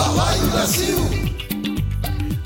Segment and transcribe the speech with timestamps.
[0.00, 0.96] Balaio Brasil.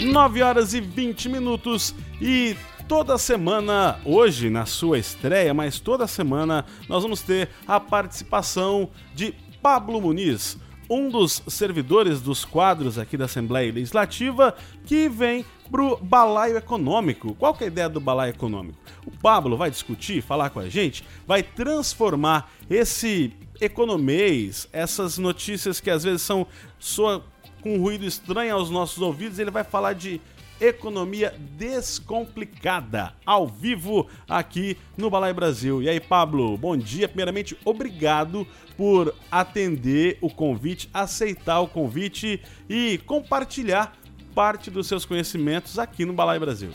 [0.00, 2.56] 9 horas e 20 minutos e
[2.88, 9.32] toda semana, hoje na sua estreia, mas toda semana nós vamos ter a participação de
[9.62, 10.58] Pablo Muniz,
[10.90, 17.36] um dos servidores dos quadros aqui da Assembleia Legislativa que vem pro balaio econômico.
[17.36, 18.76] Qual que é a ideia do balaio econômico?
[19.06, 25.88] O Pablo vai discutir, falar com a gente, vai transformar esse economês, essas notícias que
[25.88, 26.48] às vezes são
[26.80, 27.24] soa
[27.64, 30.20] com ruído estranho aos nossos ouvidos, ele vai falar de
[30.60, 35.82] economia descomplicada, ao vivo aqui no Balai Brasil.
[35.82, 37.08] E aí, Pablo, bom dia.
[37.08, 38.46] Primeiramente, obrigado
[38.76, 42.38] por atender o convite, aceitar o convite
[42.68, 43.96] e compartilhar
[44.34, 46.70] parte dos seus conhecimentos aqui no Balai Brasil.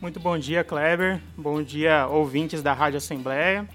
[0.00, 1.20] Muito bom dia, Kleber.
[1.36, 3.68] Bom dia, ouvintes da Rádio Assembleia.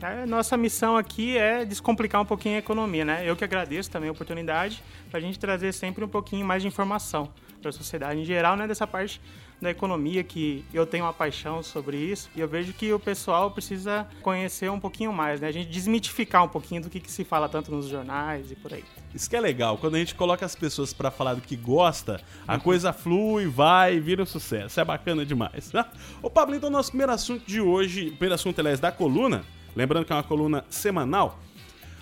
[0.00, 3.22] A nossa missão aqui é descomplicar um pouquinho a economia, né?
[3.24, 6.68] Eu que agradeço também a oportunidade para a gente trazer sempre um pouquinho mais de
[6.68, 7.28] informação
[7.60, 8.68] para a sociedade em geral, né?
[8.68, 9.20] Dessa parte
[9.60, 13.50] da economia que eu tenho uma paixão sobre isso e eu vejo que o pessoal
[13.50, 15.48] precisa conhecer um pouquinho mais, né?
[15.48, 18.72] A gente desmitificar um pouquinho do que, que se fala tanto nos jornais e por
[18.72, 18.84] aí.
[19.12, 22.20] Isso que é legal, quando a gente coloca as pessoas para falar do que gosta,
[22.46, 22.60] a uhum.
[22.60, 24.78] coisa flui, vai vira um sucesso.
[24.78, 25.72] É bacana demais.
[26.22, 29.44] Ô Pablo, então nosso primeiro assunto de hoje, primeiro assunto, aliás, da coluna,
[29.78, 31.38] lembrando que é uma coluna semanal,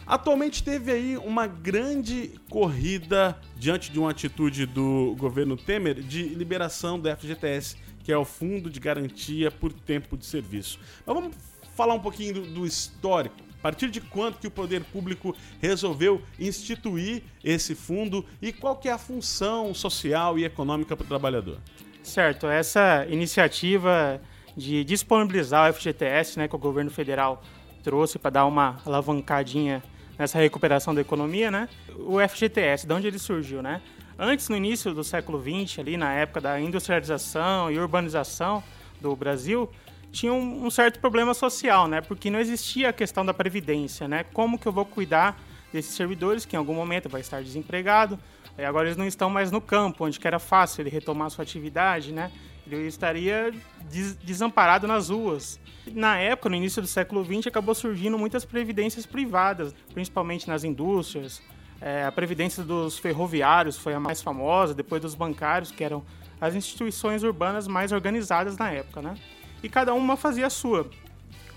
[0.06, 6.97] Atualmente teve aí uma grande corrida diante de uma atitude do governo Temer de liberação
[6.97, 10.78] do FGTS, que é o Fundo de Garantia por Tempo de Serviço.
[11.04, 11.34] Mas vamos
[11.74, 13.34] falar um pouquinho do, do histórico.
[13.58, 18.88] A partir de quando que o poder público resolveu instituir esse fundo e qual que
[18.88, 21.58] é a função social e econômica para o trabalhador?
[22.04, 24.20] Certo, essa iniciativa
[24.56, 27.42] de disponibilizar o FGTS, né, que o governo federal
[27.87, 29.81] trouxe para dar uma alavancadinha
[30.19, 31.69] nessa recuperação da economia, né?
[31.97, 33.81] O FGTS, de onde ele surgiu, né?
[34.19, 38.61] Antes, no início do século XX, ali na época da industrialização e urbanização
[39.01, 39.70] do Brasil,
[40.11, 42.00] tinha um, um, certo problema social, né?
[42.00, 44.25] Porque não existia a questão da previdência, né?
[44.33, 45.41] Como que eu vou cuidar
[45.72, 48.19] desses servidores que em algum momento vai estar desempregado?
[48.59, 52.10] E agora eles não estão mais no campo, onde era fácil ele retomar sua atividade,
[52.10, 52.33] né?
[52.66, 53.53] Ele estaria
[53.88, 55.60] des desamparado nas ruas.
[55.93, 61.41] Na época, no início do século XX, acabou surgindo muitas previdências privadas, principalmente nas indústrias.
[61.81, 66.03] É, a previdência dos ferroviários foi a mais famosa, depois dos bancários, que eram
[66.41, 69.15] as instituições urbanas mais organizadas na época, né?
[69.62, 70.91] E cada uma fazia a sua,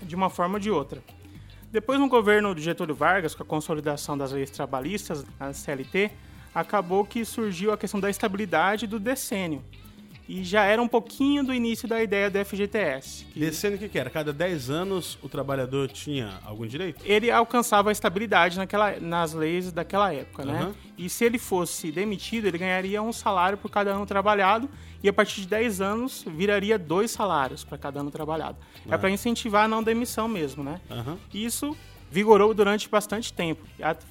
[0.02, 1.02] de uma forma ou de outra.
[1.72, 6.10] Depois, no governo de Getúlio Vargas, com a consolidação das leis trabalhistas, a CLT,
[6.54, 9.62] acabou que surgiu a questão da estabilidade do decênio
[10.30, 13.24] e já era um pouquinho do início da ideia do FGTS.
[13.24, 13.40] Que...
[13.40, 14.08] Descendo o que, que era?
[14.08, 17.02] Cada 10 anos o trabalhador tinha algum direito?
[17.04, 20.52] Ele alcançava a estabilidade naquela, nas leis daquela época, uhum.
[20.52, 20.74] né?
[20.96, 24.70] E se ele fosse demitido, ele ganharia um salário por cada ano trabalhado
[25.02, 28.56] e a partir de 10 anos viraria dois salários para cada ano trabalhado.
[28.86, 28.94] Uhum.
[28.94, 30.80] É para incentivar a não demissão mesmo, né?
[30.88, 31.18] Uhum.
[31.34, 31.76] Isso
[32.08, 33.62] vigorou durante bastante tempo.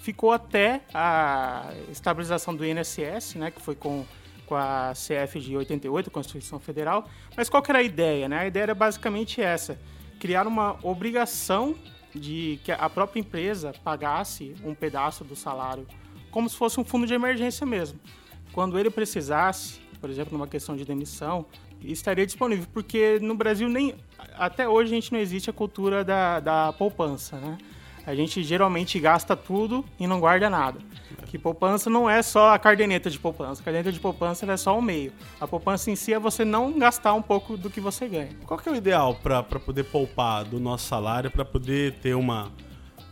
[0.01, 4.06] Ficou até a estabilização do INSS, né, que foi com
[4.50, 7.08] com a CF de 88, Constituição Federal.
[7.38, 8.28] Mas qual era a ideia?
[8.28, 8.40] Né?
[8.40, 9.80] A ideia era basicamente essa:
[10.20, 11.76] criar uma obrigação
[12.14, 15.86] de que a própria empresa pagasse um pedaço do salário,
[16.32, 18.00] como se fosse um fundo de emergência mesmo.
[18.52, 21.46] Quando ele precisasse, por exemplo, numa questão de demissão,
[21.84, 23.94] estaria disponível, porque no Brasil nem
[24.36, 27.60] até hoje a gente não existe a cultura da, da poupança, né?
[28.04, 30.80] A gente geralmente gasta tudo e não guarda nada.
[31.30, 33.62] Que poupança não é só a cardeneta de poupança.
[33.62, 35.14] A cardeneta de poupança é só o meio.
[35.40, 38.30] A poupança em si é você não gastar um pouco do que você ganha.
[38.48, 42.52] Qual que é o ideal para poder poupar do nosso salário para poder ter uma,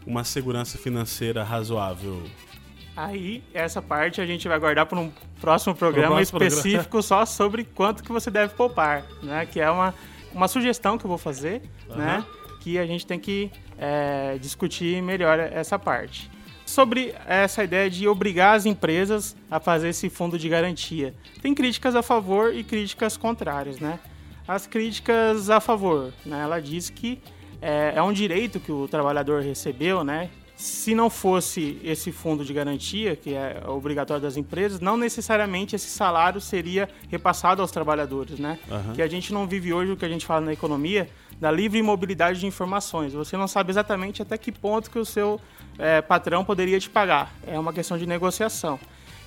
[0.06, 2.24] uma segurança financeira razoável?
[2.96, 7.02] Aí, essa parte a gente vai guardar para um próximo programa específico programa.
[7.04, 9.46] só sobre quanto que você deve poupar, né?
[9.46, 9.94] Que é uma,
[10.34, 11.98] uma sugestão que eu vou fazer, uhum.
[11.98, 12.26] né?
[12.62, 16.36] Que a gente tem que é, discutir melhor essa parte
[16.68, 21.14] sobre essa ideia de obrigar as empresas a fazer esse fundo de garantia.
[21.42, 24.00] Tem críticas a favor e críticas contrárias, né?
[24.46, 26.42] As críticas a favor, né?
[26.44, 27.20] Ela diz que
[27.62, 30.30] é, é um direito que o trabalhador recebeu, né?
[30.58, 35.88] Se não fosse esse fundo de garantia, que é obrigatório das empresas, não necessariamente esse
[35.88, 38.60] salário seria repassado aos trabalhadores, né?
[38.70, 38.94] Uhum.
[38.94, 41.08] Que a gente não vive hoje o que a gente fala na economia
[41.40, 43.14] da livre mobilidade de informações.
[43.14, 45.40] Você não sabe exatamente até que ponto que o seu
[45.78, 47.34] é, patrão poderia te pagar.
[47.46, 48.80] É uma questão de negociação.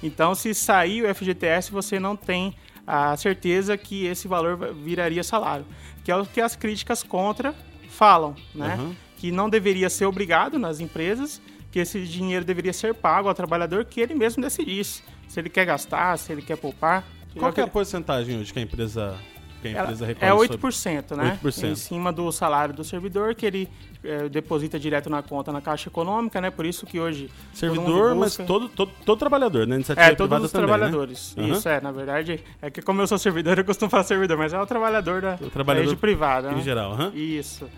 [0.02, 2.54] Então, se sair o FGTS, você não tem
[2.86, 5.64] a certeza que esse valor viraria salário,
[6.02, 7.54] que é o que as críticas contra
[7.88, 8.76] falam, né?
[8.76, 8.96] Uhum.
[9.16, 11.40] Que não deveria ser obrigado nas empresas,
[11.70, 15.02] que esse dinheiro deveria ser pago ao trabalhador que ele mesmo decidisse.
[15.28, 17.04] Se ele quer gastar, se ele quer poupar.
[17.38, 19.16] Qual que é a porcentagem hoje que a empresa
[19.60, 21.24] que a empresa é 8%, sobre...
[21.24, 21.38] né?
[21.42, 21.70] 8%.
[21.70, 23.68] Em cima do salário do servidor, que ele
[24.02, 26.50] é, deposita direto na conta na Caixa Econômica, né?
[26.50, 27.30] Por isso que hoje.
[27.52, 29.76] Servidor, mas todo, todo, todo trabalhador, né?
[29.76, 30.76] Iniciativa é, todos os também, né?
[30.76, 31.34] trabalhadores.
[31.36, 31.48] Né?
[31.48, 31.74] Isso, uhum.
[31.74, 31.80] é.
[31.80, 34.66] Na verdade, é que como eu sou servidor, eu costumo falar servidor, mas é o
[34.66, 36.50] trabalhador da o trabalhador rede privada.
[36.52, 36.62] Em né?
[36.62, 37.12] geral, uhum.
[37.14, 37.68] Isso.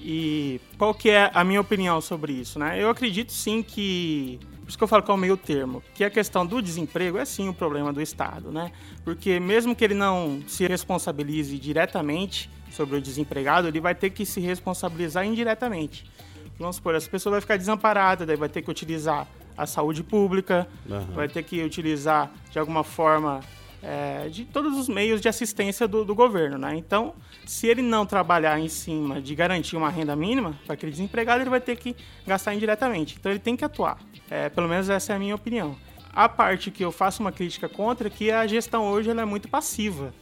[0.00, 2.80] E qual que é a minha opinião sobre isso, né?
[2.80, 6.02] Eu acredito sim que por isso que eu falo que é o meio termo, que
[6.02, 8.72] a questão do desemprego é sim o problema do Estado, né?
[9.04, 14.24] Porque mesmo que ele não se responsabilize diretamente sobre o desempregado, ele vai ter que
[14.24, 16.10] se responsabilizar indiretamente.
[16.58, 19.26] Vamos supor, essa pessoa vai ficar desamparada, daí vai ter que utilizar
[19.56, 21.14] a saúde pública, uhum.
[21.14, 23.40] vai ter que utilizar de alguma forma
[23.84, 26.74] é, de todos os meios de assistência do, do, governo, né?
[26.74, 27.14] Então,
[27.44, 31.50] se ele não trabalhar em cima de garantir uma renda mínima para aquele desempregado, ele
[31.50, 31.94] vai ter que
[32.26, 33.16] gastar indiretamente.
[33.20, 33.98] Então, ele tem que atuar.
[34.30, 35.76] É, pelo menos essa é a minha opinião.
[36.12, 39.48] A parte que eu faço uma crítica contra é que a gestão hoje é muito
[39.48, 40.14] passiva.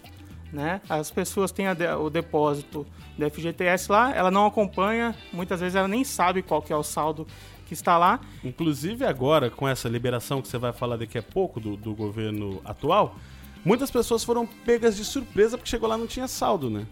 [0.52, 0.80] Né?
[0.88, 2.84] As pessoas têm de, o depósito
[3.16, 6.82] do FGTS lá, ela não acompanha, muitas vezes ela nem sabe qual que é o
[6.82, 7.26] saldo
[7.66, 8.20] que está lá.
[8.44, 12.60] Inclusive agora, com essa liberação que você vai falar daqui a pouco do, do governo
[12.64, 13.16] atual,
[13.64, 16.86] muitas pessoas foram pegas de surpresa porque chegou lá não tinha saldo, né?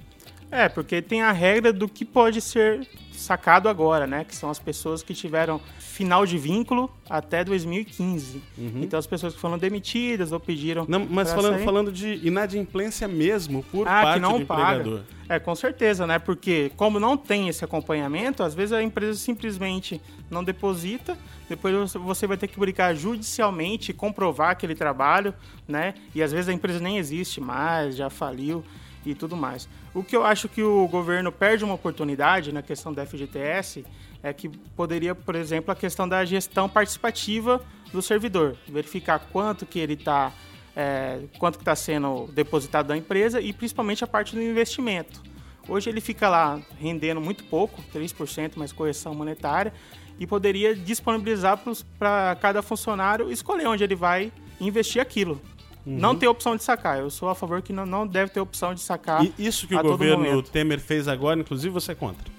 [0.50, 4.24] É, porque tem a regra do que pode ser sacado agora, né?
[4.24, 8.42] Que são as pessoas que tiveram final de vínculo até 2015.
[8.56, 8.72] Uhum.
[8.82, 10.86] Então as pessoas que foram demitidas ou pediram.
[10.88, 11.64] Não, mas falando, sair...
[11.64, 14.80] falando de inadimplência mesmo por ah, parte que não do paga.
[14.80, 15.00] empregador.
[15.28, 16.18] É, com certeza, né?
[16.18, 21.16] Porque como não tem esse acompanhamento, às vezes a empresa simplesmente não deposita,
[21.48, 25.34] depois você vai ter que brincar judicialmente, comprovar aquele trabalho,
[25.68, 25.94] né?
[26.14, 28.64] E às vezes a empresa nem existe mais, já faliu
[29.04, 29.68] e tudo mais.
[29.94, 33.84] O que eu acho que o governo perde uma oportunidade na questão da FGTS
[34.22, 39.78] é que poderia, por exemplo, a questão da gestão participativa do servidor, verificar quanto que
[39.78, 40.32] ele está,
[40.76, 45.22] é, quanto que está sendo depositado da empresa e principalmente a parte do investimento.
[45.68, 49.72] Hoje ele fica lá rendendo muito pouco, 3% mais correção monetária,
[50.18, 51.58] e poderia disponibilizar
[51.98, 54.30] para cada funcionário escolher onde ele vai
[54.60, 55.40] investir aquilo.
[55.86, 55.98] Uhum.
[55.98, 56.98] Não tem opção de sacar.
[56.98, 59.24] Eu sou a favor que não, não deve ter opção de sacar.
[59.24, 62.30] E isso que o governo Temer fez agora, inclusive, você é contra?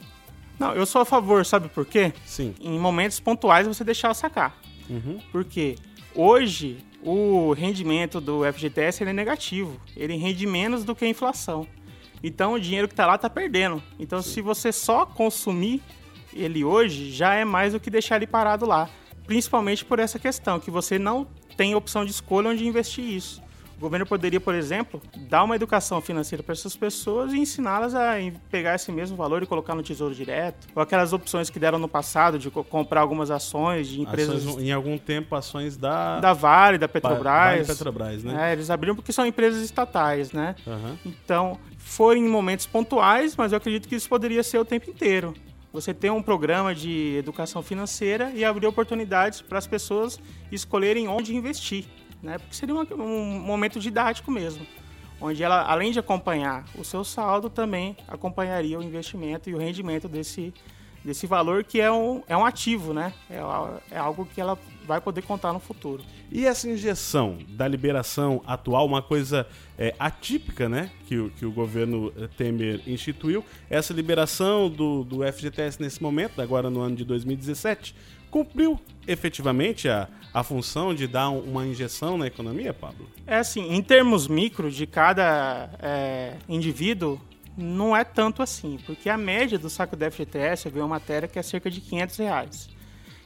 [0.59, 2.13] Não, eu sou a favor, sabe por quê?
[2.23, 2.53] Sim.
[2.61, 4.55] Em momentos pontuais você deixar sacar.
[4.87, 5.19] Uhum.
[5.31, 5.75] Porque
[6.13, 9.81] hoje o rendimento do FGTS é negativo.
[9.97, 11.67] Ele rende menos do que a inflação.
[12.23, 13.81] Então o dinheiro que está lá está perdendo.
[13.99, 14.29] Então Sim.
[14.29, 15.81] se você só consumir
[16.33, 18.87] ele hoje, já é mais do que deixar ele parado lá.
[19.31, 21.25] Principalmente por essa questão, que você não
[21.55, 23.41] tem opção de escolha onde investir isso.
[23.77, 28.15] O governo poderia, por exemplo, dar uma educação financeira para essas pessoas e ensiná-las a
[28.49, 30.67] pegar esse mesmo valor e colocar no Tesouro Direto.
[30.75, 34.45] Ou aquelas opções que deram no passado de comprar algumas ações de empresas.
[34.45, 36.19] Ações, em algum tempo, ações da.
[36.19, 37.23] Da Vale, da Petrobras.
[37.23, 38.49] Vale Petrobras, né?
[38.49, 40.57] É, eles abriram porque são empresas estatais, né?
[40.67, 40.97] Uhum.
[41.05, 45.33] Então, foram em momentos pontuais, mas eu acredito que isso poderia ser o tempo inteiro
[45.71, 50.19] você ter um programa de educação financeira e abrir oportunidades para as pessoas
[50.51, 51.85] escolherem onde investir,
[52.21, 52.37] né?
[52.37, 54.65] Porque seria um momento didático mesmo,
[55.19, 60.09] onde ela, além de acompanhar o seu saldo, também acompanharia o investimento e o rendimento
[60.09, 60.53] desse,
[61.03, 63.13] desse valor que é um, é um ativo, né?
[63.29, 63.39] É,
[63.91, 66.03] é algo que ela vai poder contar no futuro.
[66.31, 71.51] E essa injeção da liberação atual, uma coisa é, atípica, né, que, o, que o
[71.51, 77.05] governo eh, Temer instituiu, essa liberação do, do FGTS nesse momento, agora no ano de
[77.05, 77.95] 2017,
[78.29, 83.07] cumpriu efetivamente a, a função de dar uma injeção na economia, Pablo?
[83.27, 87.19] É assim, em termos micro de cada é, indivíduo,
[87.57, 91.27] não é tanto assim, porque a média do saco do FGTS, eu vi uma matéria
[91.27, 92.69] que é cerca de 500 reais.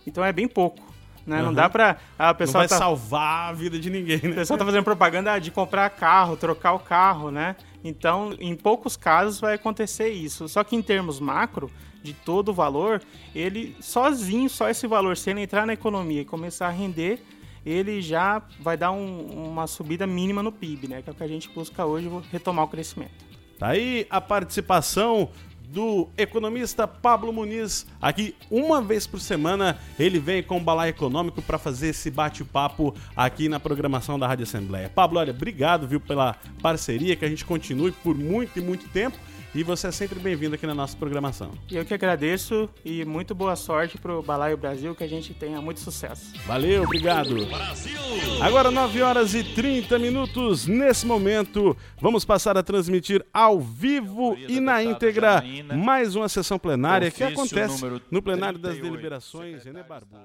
[0.06, 0.96] Então é bem pouco.
[1.26, 1.40] Né?
[1.40, 1.46] Uhum.
[1.46, 1.98] Não dá pra.
[2.20, 4.30] A pessoa não vai tá, salvar a vida de ninguém, né?
[4.30, 7.56] O pessoal tá fazendo propaganda de comprar carro, trocar o carro, né?
[7.84, 10.48] Então, em poucos casos vai acontecer isso.
[10.48, 11.72] Só que em termos macro,
[12.06, 13.02] de todo o valor,
[13.34, 17.20] ele sozinho, só esse valor, se ele entrar na economia e começar a render,
[17.66, 21.02] ele já vai dar um, uma subida mínima no PIB, né?
[21.02, 23.26] Que é o que a gente busca hoje, retomar o crescimento.
[23.58, 25.30] Tá aí a participação
[25.68, 27.86] do economista Pablo Muniz.
[28.02, 32.96] Aqui, uma vez por semana, ele vem com o Balai Econômico para fazer esse bate-papo
[33.16, 34.90] aqui na programação da Rádio Assembleia.
[34.90, 39.18] Pablo, olha, obrigado, viu, pela parceria, que a gente continue por muito e muito tempo.
[39.56, 41.52] E você é sempre bem-vindo aqui na nossa programação.
[41.72, 45.62] Eu que agradeço e muito boa sorte para o Balaio Brasil, que a gente tenha
[45.62, 46.34] muito sucesso.
[46.46, 47.46] Valeu, obrigado.
[47.46, 47.98] Brasil!
[48.42, 50.68] Agora 9 horas e 30 minutos.
[50.68, 57.12] Nesse momento, vamos passar a transmitir ao vivo e na íntegra mais uma sessão plenária
[57.12, 60.22] que acontece no plenário das deliberações René Barbudo.